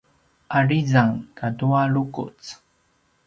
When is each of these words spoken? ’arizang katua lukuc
’arizang 0.57 1.15
katua 1.37 1.81
lukuc 1.93 2.39